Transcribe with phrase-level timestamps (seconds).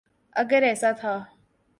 [0.35, 1.23] اگر ایسا تھا۔